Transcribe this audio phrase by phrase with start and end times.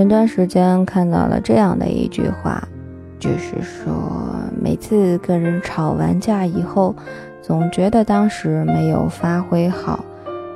[0.00, 2.66] 前段时间看到了这样的一句话，
[3.18, 3.92] 就是说，
[4.58, 6.96] 每次跟人吵完架以后，
[7.42, 10.02] 总觉得当时没有发挥好，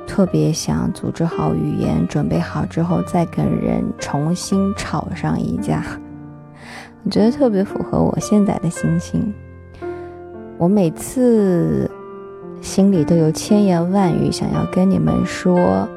[0.07, 5.83] 特别想组织好语言，准备好之后再跟人重新吵上一架。
[7.03, 9.31] 我觉得特别符合我现在的心情。
[10.57, 11.87] 我每次
[12.61, 15.87] 心里都有千言万语想要跟你们说。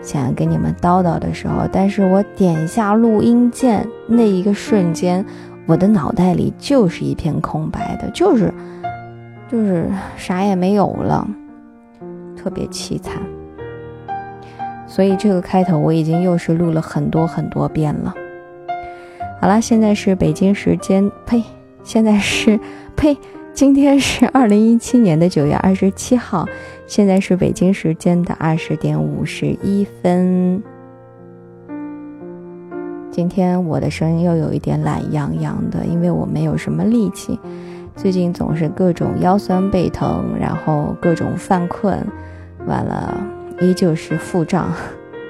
[0.00, 5.24] 想要跟你们叨叨的时候，但是我点一下录音键那一个瞬间，
[5.66, 8.52] 我的脑袋里就是一片空白的，就是
[9.50, 11.26] 就是啥也没有了，
[12.36, 13.14] 特别凄惨。
[14.86, 18.14] 所以这个开头我已经又是录了很多很多遍了。
[19.40, 21.42] 好了，现在是北京时间，呸，
[21.82, 22.58] 现在是
[22.96, 23.16] 呸。
[23.58, 26.46] 今天是 二零一七年的九月二十七号，
[26.86, 30.62] 现在是北京时间的二十点五十一分。
[33.10, 37.36] 今天我的声音又有一点懒洋洋的，因为我没有什么力气，
[37.96, 41.98] 最近总是各种腰酸背疼，然后各种犯困，
[42.64, 43.20] 完了
[43.60, 44.72] 依旧是腹胀，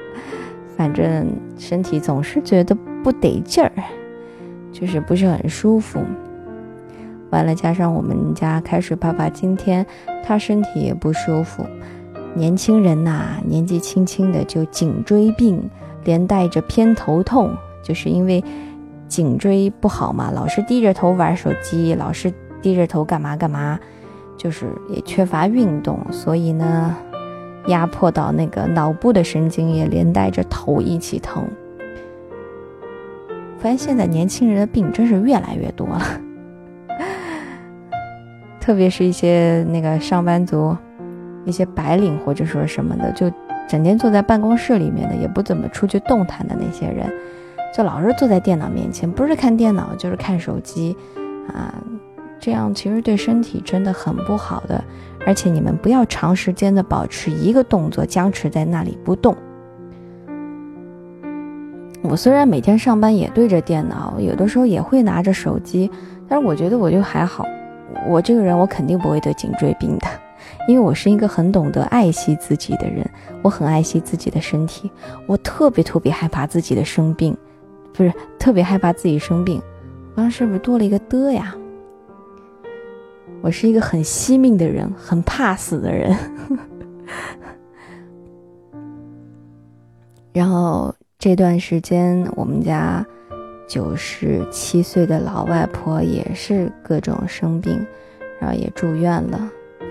[0.76, 1.26] 反正
[1.56, 3.72] 身体总是觉得不得劲儿，
[4.70, 6.00] 就是不是很舒服。
[7.30, 9.84] 完了，加上我们家开始爸爸今天
[10.24, 11.64] 他身体也不舒服，
[12.34, 15.62] 年轻人呐，年纪轻轻的就颈椎病，
[16.04, 18.42] 连带着偏头痛，就是因为
[19.08, 23.78] 颈椎不好嘛，老是低着头玩手机，老是低着头干嘛干嘛，
[24.36, 26.96] 就是也缺乏运动，所以呢，
[27.66, 31.44] 压迫到那个脑部的神经，也连带着头一起疼。
[33.58, 36.20] 发现现在年轻人的病真是越来越多了。
[38.68, 40.76] 特别是一些那个上班族，
[41.46, 43.32] 一些白领或者说什么的，就
[43.66, 47.10] 整天坐在办公室里面的，也不怎么出去动弹的那些人，
[47.74, 50.94] 就老是坐在电脑面前，不是看电脑就是看手机，
[51.48, 51.72] 啊，
[52.38, 54.84] 这样其实对身体真的很不好的。
[55.26, 59.34] 而且你们不要长时间的保持一个动作，僵持在那里不动。
[62.02, 65.90] 我虽然每天上班也对着电脑，有的时候也会拿着手机，
[66.28, 67.46] 但是我觉得我就还好。
[68.06, 70.06] 我这个人，我肯定不会得颈椎病的，
[70.66, 73.04] 因为我是一个很懂得爱惜自己的人，
[73.42, 74.90] 我很爱惜自己的身体，
[75.26, 77.36] 我特别特别害怕自己的生病，
[77.92, 79.60] 不是特别害怕自己生病，
[80.14, 81.54] 刚刚是不是多了一个的呀？
[83.40, 86.16] 我是一个很惜命的人，很怕死的人。
[90.32, 93.04] 然后这段时间我们家。
[93.68, 97.86] 九十七岁的老外婆也是各种生病，
[98.40, 99.48] 然后也住院了。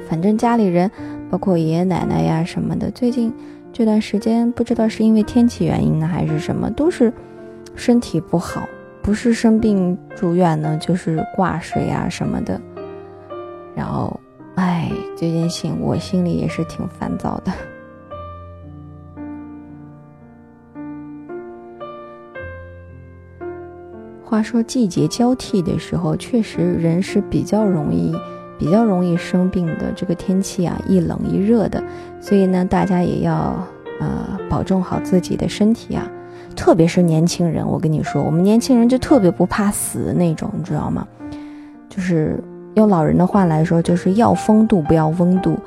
[0.10, 0.90] 反正家里人，
[1.30, 3.32] 包括爷爷奶奶呀什么的，最近
[3.72, 7.14] 这段时间不知道是因为天气原因呢，还是什么，都是
[7.76, 8.68] 身体不好，
[9.04, 12.60] 不是生病住院呢，就是挂水呀什么的。
[13.76, 14.20] 然后，
[14.56, 17.52] 哎，这件事情我心里也是挺烦躁的。
[24.30, 28.14] 话说季节交替的时候，确实人是比较容易、
[28.60, 29.90] 比较容易生病的。
[29.96, 31.82] 这个天气啊，一冷一热的，
[32.20, 33.56] 所以呢，大家也要
[34.02, 36.06] 呃保重好自己的身体啊。
[36.58, 41.08] 特别是年轻人，我跟你说，我们年轻人就特别不怕死那种，你知道吗？
[41.88, 42.38] 就是
[42.76, 45.58] 用老人的话来说，就是要风度不要温度，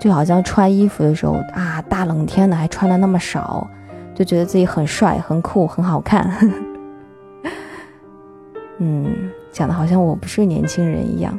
[0.00, 3.64] 就好像穿衣服的时候啊，大冷天的还穿的那么少，
[4.12, 6.28] 就觉得自己很帅、很酷、很好看。
[8.78, 11.38] 嗯，讲的好像我不是年轻人一样，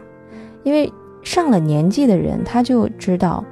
[0.63, 0.91] 因为
[1.23, 3.43] 上了年纪的人他就知道，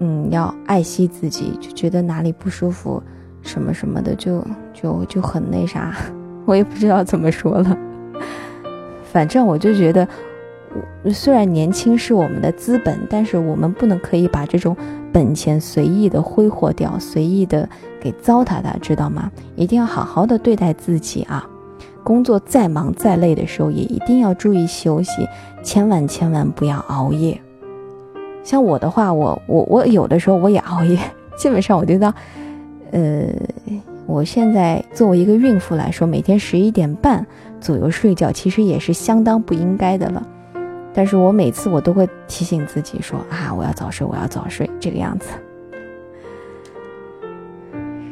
[0.00, 3.02] 嗯，要爱惜自己，就觉得哪里不舒服，
[3.42, 5.94] 什么什么的，就就就很那啥，
[6.46, 7.78] 我也不知道怎么说了。
[9.12, 10.06] 反正我就觉得，
[11.12, 14.76] 虽然年轻是我们的资本，但是我们不能可以把这种
[15.12, 17.68] 本钱随意的挥霍掉，随意的
[18.00, 19.30] 给糟蹋它，知道吗？
[19.54, 21.48] 一定要好好的对待自己啊。
[22.04, 25.26] 工作再忙再累的时候，也一定要注意休息，
[25.62, 27.40] 千万千万不要熬夜。
[28.44, 30.98] 像我的话，我我我有的时候我也熬夜，
[31.34, 32.14] 基本上我觉得，
[32.92, 33.26] 呃，
[34.06, 37.26] 我现在作为一个孕妇来说，每天十一点半
[37.58, 40.22] 左右睡觉，其实也是相当不应该的了。
[40.92, 45.28] 但是我每次我都会提醒自己说啊，我要早睡，我要早睡，这个样子。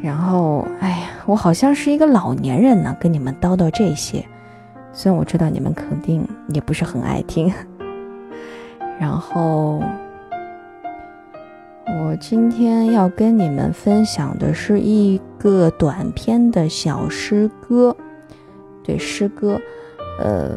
[0.03, 4.25] 然后，哎呀，我好像是一个老年人呢，跟你们叨叨这些，
[4.93, 7.53] 虽然我知道你们肯定也不是很爱听。
[8.99, 9.83] 然后，
[11.87, 17.97] 我今天要跟你们分享的是一个短篇的小诗歌，
[18.83, 19.61] 对诗歌，
[20.21, 20.51] 呃，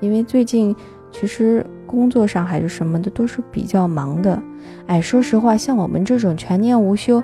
[0.00, 0.74] 因为最近
[1.12, 4.40] 其实工作上还是什么的都是比较忙的，
[4.86, 7.22] 哎，说实话，像我们这种全年无休，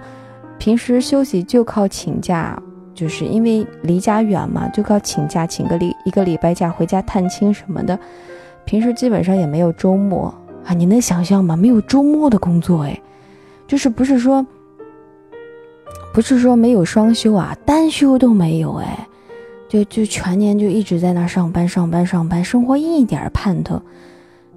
[0.59, 2.61] 平时休息就靠请假，
[2.95, 7.99] 就是因为离家远嘛，就靠请假，请个礼一个礼拜假回家探亲什么的，
[8.65, 10.35] 平时基本上也没有周末。
[10.65, 11.57] 啊，你能想象吗？
[11.57, 13.01] 没有周末的工作，哎，
[13.69, 14.45] 就是不是说，
[16.13, 19.07] 不是说没有双休啊，单休都没有，哎，
[19.69, 23.81] 就就全年就一直在那上班上班上班，生活一点盼头。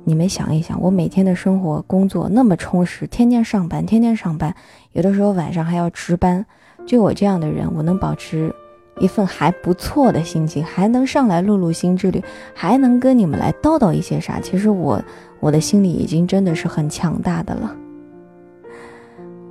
[0.09, 4.55] 你们想一想，我每天的生活工作那么充实，天天上班，天天上班，
[4.93, 6.43] 有的时候晚上还要值班。
[6.87, 8.51] 就我这样的人，我能保持
[8.99, 12.23] 一份还不错的心情，还能上来录录心之旅，
[12.55, 14.39] 还能跟你们来叨叨一些啥？
[14.39, 14.99] 其实我。
[15.41, 17.73] 我的心里已经真的是很强大的了，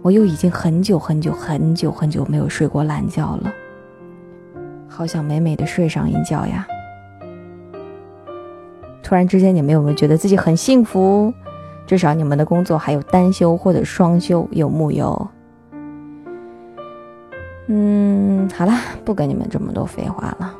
[0.03, 3.51] 我又已经很久很久很久很久没有睡过懒觉了，
[4.87, 6.67] 好想美美的睡上一觉呀！
[9.03, 11.33] 突然之间，你们有没有觉得自己很幸福？
[11.87, 15.29] 至少你们的工作还有单休或者双休，有木有？
[17.69, 18.73] 嗯，好了，
[19.05, 20.55] 不跟你们这么多废话了。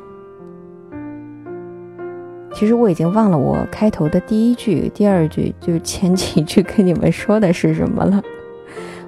[2.51, 8.21] 其实我已经忘了我开头的第一句、第二句，就是前几句跟你们说的是什么了。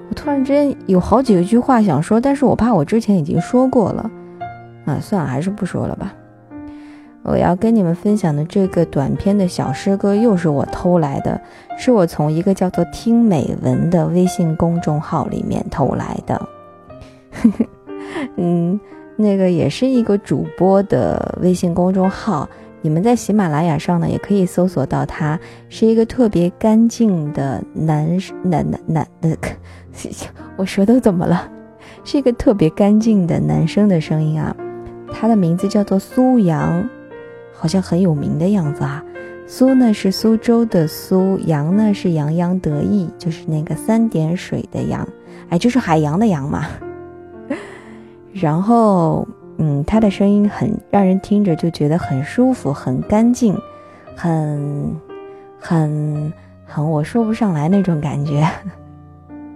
[0.08, 4.10] 我突然之间有好几句话想说，但是我怕我之前已经说过了，
[4.84, 6.14] 啊，算了，还是不说了吧。
[7.24, 11.40] 我要跟你们分享的这个短篇的小诗歌，又是我偷来的，
[11.78, 16.48] 是我从一个叫做“听美文”的微信公众号里面偷来的。
[18.36, 18.78] 嗯，
[19.16, 22.48] 那个也是一个主播的微信公众号。
[22.84, 29.36] 你们在喜马拉雅上呢，也可以搜索到他，是一个特别干净的男男男男的，
[30.58, 31.48] 我舌头怎么了？
[32.02, 34.54] 是一个特别干净的男生的声音啊。
[35.12, 36.88] 他的名字叫做苏阳，
[37.62, 39.00] 好像很有名的样子啊。
[39.46, 45.06] 苏呢是苏州的苏，阳呢是洋洋得意，就是那个三点水的阳，
[45.48, 46.66] 哎，就是海洋的洋嘛。
[48.34, 49.24] 然后。
[49.58, 53.56] 嗯，他的声音很让人听着就觉得很舒服，很干净，
[54.16, 54.96] 很
[55.60, 56.32] 很
[56.64, 58.44] 很，我说不上来那种感觉。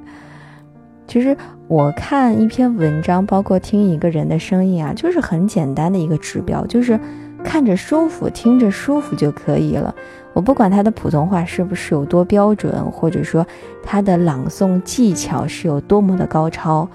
[1.09, 1.37] 其实
[1.67, 7.01] 我看一篇文章，包括听一个人的声音啊，就是很简单的一个指标，就是
[7.47, 9.95] 看着舒服，听着舒服就可以了。
[10.35, 13.47] 我不管他的普通话是不是有多标准，或者说
[13.85, 16.87] 他的朗诵技巧是有多么的高超。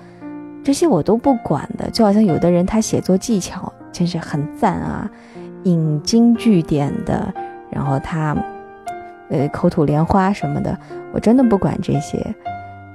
[0.62, 5.09] 这些我都不管的，就好像有的人他写作技巧真是很赞啊，
[5.63, 7.33] 引经据典的，
[7.71, 8.36] 然后他，
[9.30, 10.77] 呃，口吐莲花什么的，
[11.13, 12.24] 我真的不管这些。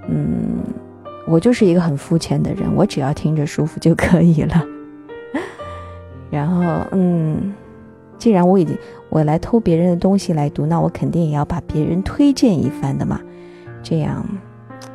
[0.09, 0.63] 嗯，
[1.27, 4.65] 我就是一个很肤浅的人，我只要听着舒服就可以了。
[6.37, 7.55] 然后，嗯，
[8.19, 8.77] 既然我已经
[9.09, 13.19] 我来偷别人的东西来读，那我肯定也要把别人推荐一番的嘛，
[13.83, 14.23] 这样，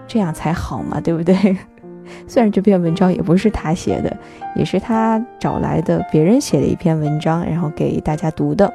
[0.07, 1.35] 这样才好嘛，对不对？
[2.27, 4.15] 虽然这篇文章也不是他写的，
[4.55, 8.71] 也是他找来的别人写的一篇文章，然后给大家读的。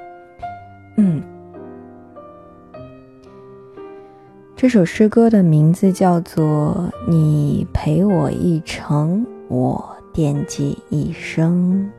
[0.96, 1.23] 嗯，
[4.56, 11.90] 这首诗歌的名字叫做《你陪我一程，我惦记一生》。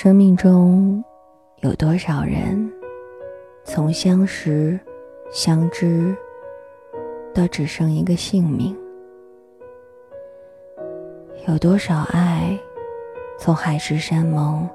[0.00, 1.02] 生命中
[1.56, 2.72] 有多少人，
[3.64, 4.78] 从相识、
[5.32, 6.16] 相知，
[7.34, 8.76] 到只剩一个姓名？
[11.48, 12.56] 有多少爱，
[13.40, 14.70] 从海誓山盟，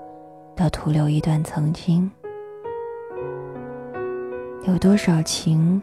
[0.57, 2.11] 到徒留一段曾经？
[4.67, 5.81] 有多少情，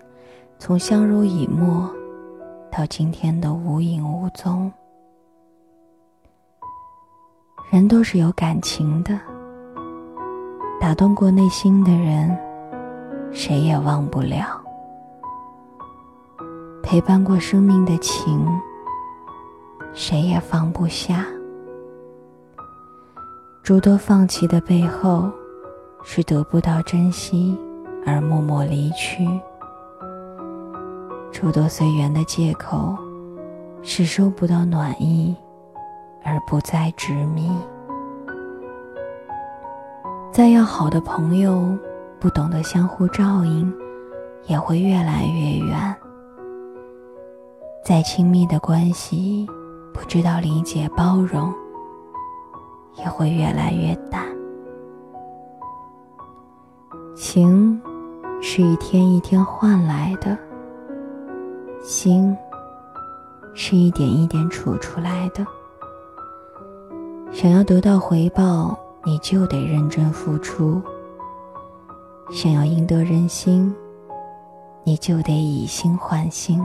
[0.59, 1.91] 从相濡以沫，
[2.71, 4.71] 到今天的无影无踪？
[7.73, 9.19] 人都是有感情的，
[10.81, 12.37] 打动过内心的人，
[13.31, 14.47] 谁也忘不了；
[16.83, 18.45] 陪伴过生命的情，
[19.93, 21.27] 谁也放不下。
[23.63, 25.31] 诸多放弃的背后，
[26.03, 27.57] 是得不到珍惜
[28.07, 29.27] 而默默离去；
[31.31, 32.97] 诸多随缘的借口，
[33.83, 35.37] 是收不到暖意。
[36.23, 37.51] 而不再执迷。
[40.33, 41.77] 再要好的朋友，
[42.21, 43.73] 不懂得相互照应，
[44.47, 45.97] 也会越来越远。
[47.85, 49.45] 再亲密的关系，
[49.93, 51.53] 不知道理解包容，
[52.95, 54.25] 也会越来越淡。
[57.17, 57.81] 情
[58.41, 60.39] 是一天一天换来的，
[61.83, 62.37] 心
[63.53, 65.45] 是一点一点储出来的。
[67.33, 70.79] 想要得到回报，你就得认真付出；
[72.31, 73.75] 想要赢得人心，
[74.85, 76.63] 你就得以心换心。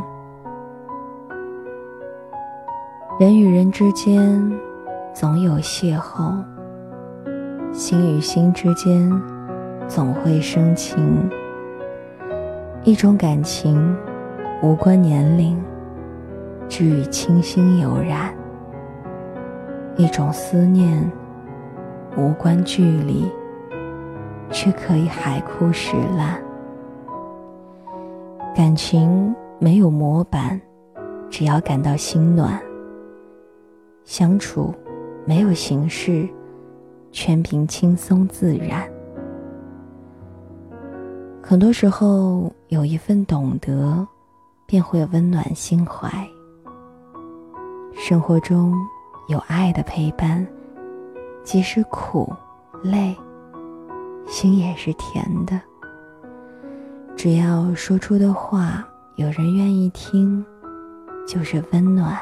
[3.17, 4.51] 人与人之间
[5.13, 6.43] 总有邂逅，
[7.71, 9.09] 心与心之间
[9.87, 11.29] 总会生情。
[12.83, 13.95] 一种感情
[14.61, 15.57] 无关年龄，
[16.67, 18.33] 只与清新有染；
[19.95, 21.09] 一种思念
[22.17, 23.25] 无关距离，
[24.49, 26.41] 却可以海枯石烂。
[28.55, 30.59] 感情没有模板，
[31.29, 32.57] 只要感到心暖。
[34.05, 34.73] 相处
[35.25, 36.27] 没有形式，
[37.11, 38.87] 全凭轻松自然。
[41.41, 44.07] 很多时候，有一份懂得，
[44.65, 46.09] 便会温暖心怀。
[47.93, 48.73] 生活中
[49.27, 50.45] 有爱的陪伴，
[51.45, 52.33] 即使苦、
[52.81, 53.15] 累，
[54.27, 55.61] 心也是甜的。
[57.15, 58.83] 只要说出的话
[59.15, 60.43] 有人愿意听，
[61.27, 62.17] 就是温暖。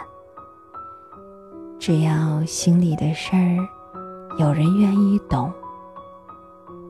[1.80, 3.58] 只要心里的事儿
[4.38, 5.51] 有人愿意懂，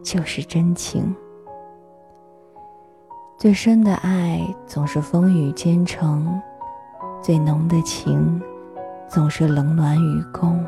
[0.04, 1.16] 就是真情。
[3.38, 6.42] 最深的爱总是风雨兼程，
[7.22, 8.42] 最浓的情
[9.08, 10.66] 总是冷暖与共。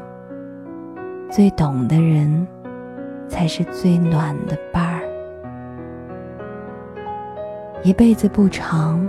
[1.36, 2.48] 最懂的人，
[3.28, 5.02] 才是最暖的伴儿。
[7.84, 9.06] 一辈子不长，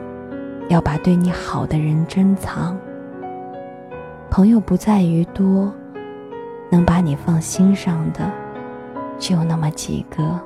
[0.69, 2.77] 要把对你好的人珍藏。
[4.29, 5.73] 朋友不在于多，
[6.69, 8.29] 能把你放心上的
[9.21, 10.41] 就那么几个。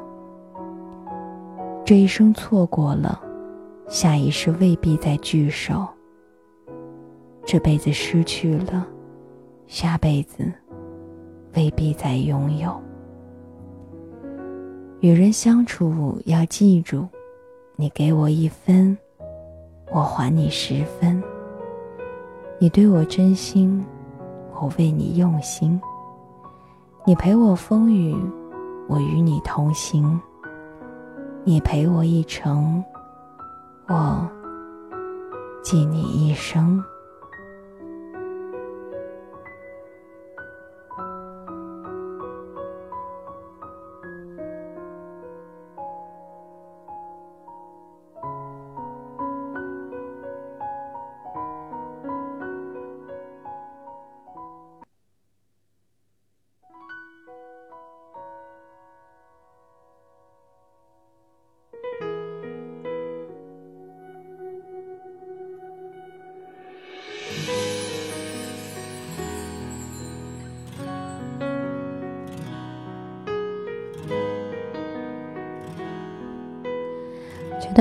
[1.82, 3.18] 这一生错过了，
[3.88, 5.88] 下一世未必再聚首；
[7.46, 8.87] 这辈子失去了，
[9.66, 10.44] 下辈子
[11.54, 12.80] 未必再拥有。
[15.00, 17.09] 与人相处要记住，
[17.76, 18.97] 你给我一分，
[19.90, 21.23] 我还你十分。
[22.59, 23.85] 你对我真心，
[24.52, 25.80] 我为你用心。
[27.07, 28.14] 你陪我风雨，
[28.88, 30.21] 我与你同行。
[31.45, 32.85] 你陪我一程，
[33.88, 34.28] 我
[35.62, 36.85] 记你一生。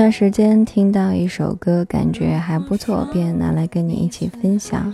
[0.00, 4.90] 段时间听到一首歌，感觉还不错，便拿来跟你一起分享，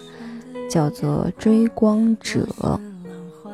[0.69, 2.45] 叫做《追光者》。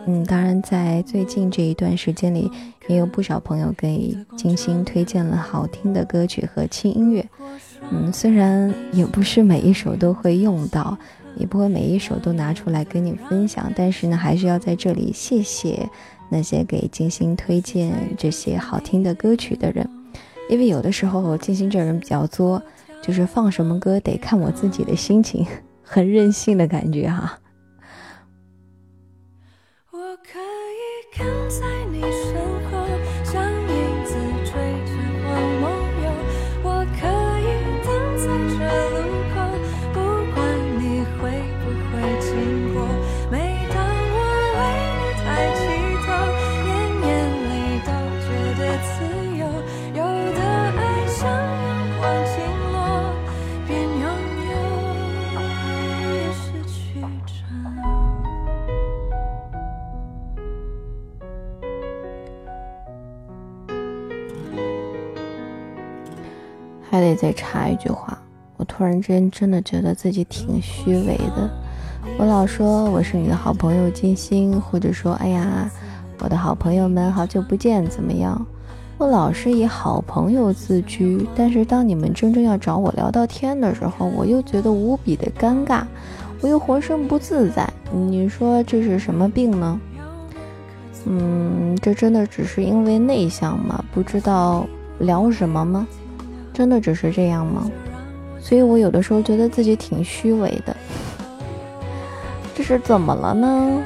[0.07, 2.51] 嗯，当然，在最近这一段时间里，
[2.89, 7.23] 也有不少朋友给金星推荐了好听的歌曲和轻音乐。
[7.91, 10.97] 嗯，虽然也不是每一首都会用到，
[11.37, 15.87] 也不会每一首都拿出来跟你分享，但是呢，还是要在这里谢谢
[16.31, 19.87] 那些给金星推荐这些好听的歌曲的人，
[20.49, 22.63] 因为有的时候金星这人比较作，
[23.01, 25.47] 就是放什么歌得看我自己的心情，
[25.83, 27.39] 很任性的感觉哈。
[67.13, 68.17] 还得再插一句话，
[68.57, 71.51] 我突然间真的觉得自己挺虚伪的。
[72.19, 75.71] 我老说我是你的好朋友金星，或者说哎呀，
[76.21, 78.47] 我的好朋友们好久不见，怎么样？
[78.97, 85.83] 我老是以好朋友自居，但是当你们真正要找我聊到天的时候，我又觉得无比的尴尬，
[86.41, 87.71] 我又浑身不自在。
[87.93, 89.79] 你说这是什么病呢？
[91.05, 93.85] 嗯，这真的只是因为内向吗？
[93.93, 94.67] 不知道
[94.99, 95.87] 聊什么吗？
[96.53, 97.71] 真的只是这样吗？
[98.41, 100.77] 所以我有的时候觉得自己挺虚伪的，
[102.55, 103.83] 这是怎么了呢？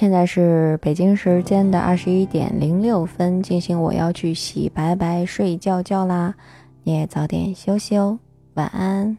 [0.00, 6.34] 现在是北京时间的二十一点零六分，进行我要去洗白白睡觉觉啦，
[6.84, 8.18] 你也早点休息哦，
[8.54, 9.18] 晚安。